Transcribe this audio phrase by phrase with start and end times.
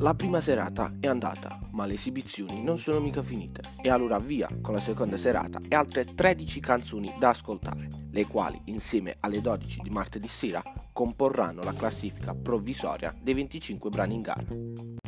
[0.00, 3.62] La prima serata è andata, ma le esibizioni non sono mica finite.
[3.82, 8.58] E allora via con la seconda serata e altre 13 canzoni da ascoltare, le quali,
[8.66, 10.62] insieme alle 12 di martedì sera,
[10.92, 14.46] comporranno la classifica provvisoria dei 25 brani in gara.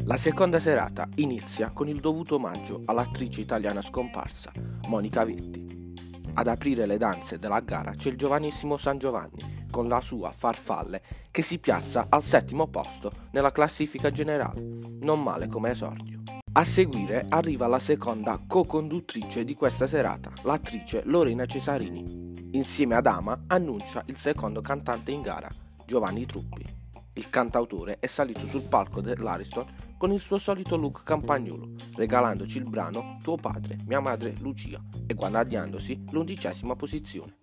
[0.05, 4.53] La seconda serata inizia con il dovuto omaggio all'attrice italiana scomparsa,
[4.89, 5.95] Monica Vetti.
[6.35, 11.03] Ad aprire le danze della gara c'è il giovanissimo San Giovanni, con la sua Farfalle
[11.31, 14.61] che si piazza al settimo posto nella classifica generale,
[15.01, 16.23] non male come esordio.
[16.53, 22.49] A seguire arriva la seconda co-conduttrice di questa serata, l'attrice Lorena Cesarini.
[22.53, 25.49] Insieme ad Ama annuncia il secondo cantante in gara,
[25.87, 26.79] Giovanni Truppi.
[27.15, 29.67] Il cantautore è salito sul palco dell'Ariston
[29.97, 35.15] con il suo solito look campagnolo, regalandoci il brano Tuo padre, mia madre Lucia e
[35.15, 37.40] guadagnandosi l'undicesima posizione.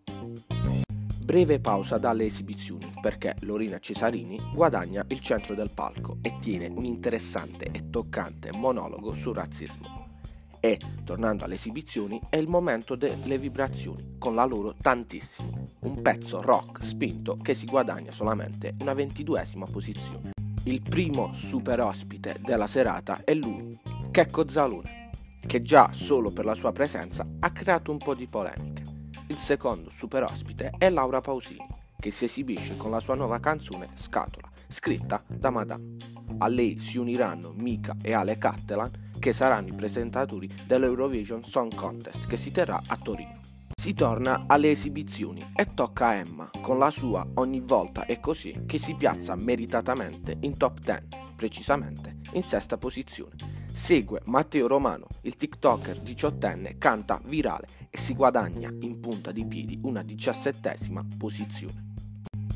[1.27, 6.85] Breve pausa dalle esibizioni perché Lorina Cesarini guadagna il centro del palco e tiene un
[6.85, 10.21] interessante e toccante monologo sul razzismo.
[10.61, 16.41] E, tornando alle esibizioni, è il momento delle vibrazioni, con la loro tantissimo, un pezzo
[16.41, 20.31] rock spinto che si guadagna solamente una ventiduesima posizione.
[20.63, 23.77] Il primo super ospite della serata è lui,
[24.11, 25.09] Checco Zalone,
[25.45, 28.86] che già solo per la sua presenza ha creato un po' di polemiche.
[29.29, 31.67] Il secondo super ospite è Laura Pausini,
[31.99, 35.97] che si esibisce con la sua nuova canzone Scatola, scritta da Madame.
[36.37, 42.25] A lei si uniranno Mika e Ale Cattelan, che saranno i presentatori dell'Eurovision Song Contest
[42.25, 43.39] che si terrà a Torino.
[43.75, 48.63] Si torna alle esibizioni e tocca a Emma, con la sua Ogni volta è così,
[48.65, 51.01] che si piazza meritatamente in top 10,
[51.35, 53.56] precisamente in sesta posizione.
[53.77, 59.79] Segue Matteo Romano, il TikToker diciottenne, canta virale e si guadagna in punta di piedi
[59.83, 61.93] una diciassettesima posizione.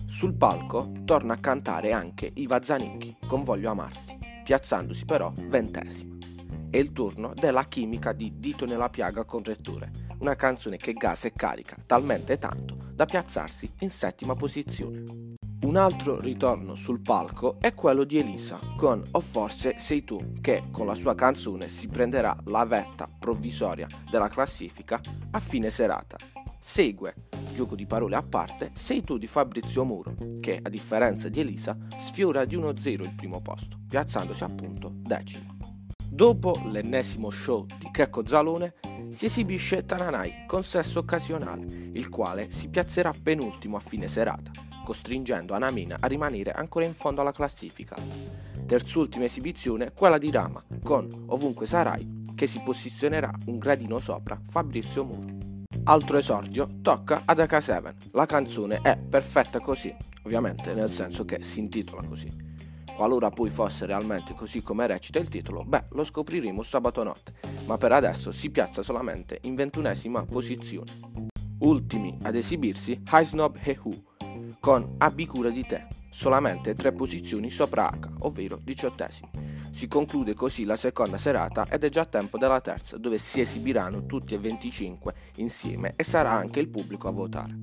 [0.08, 6.18] Sul palco torna a cantare anche Iva Zanicchi con Voglio amarti, piazzandosi però ventesimo.
[6.72, 11.28] È il turno della chimica di Dito nella piaga con Rettore, una canzone che gasa
[11.28, 15.31] e carica talmente tanto da piazzarsi in settima posizione.
[15.64, 20.64] Un altro ritorno sul palco è quello di Elisa con O forse sei tu, che
[20.72, 25.00] con la sua canzone si prenderà la vetta provvisoria della classifica
[25.30, 26.18] a fine serata.
[26.60, 27.14] Segue,
[27.54, 31.78] gioco di parole a parte, Sei tu di Fabrizio Muro, che a differenza di Elisa
[32.00, 35.58] sfiora di 1-0 il primo posto, piazzandosi appunto decimo.
[36.10, 38.74] Dopo l'ennesimo show di Checco Zalone
[39.10, 45.54] si esibisce Tananai con sesso occasionale, il quale si piazzerà penultimo a fine serata costringendo
[45.54, 47.96] Anamina a rimanere ancora in fondo alla classifica.
[48.66, 55.06] Terzultima esibizione, quella di Rama, con Ovunque Sarai, che si posizionerà un gradino sopra Fabrizio
[55.06, 55.64] Muro.
[55.86, 57.94] Altro esordio tocca ad AK7.
[58.12, 62.30] La canzone è perfetta così, ovviamente nel senso che si intitola così.
[62.94, 67.36] Qualora poi fosse realmente così come recita il titolo, beh, lo scopriremo sabato notte,
[67.66, 70.92] ma per adesso si piazza solamente in ventunesima posizione.
[71.60, 74.10] Ultimi ad esibirsi High Snob e Who,
[74.62, 79.32] con Abbi cura di te, solamente tre posizioni sopra H, ovvero diciottesimi.
[79.72, 84.06] Si conclude così la seconda serata ed è già tempo della terza, dove si esibiranno
[84.06, 87.58] tutti e 25 insieme e sarà anche il pubblico a votare.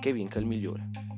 [0.00, 1.09] Che vinca il migliore.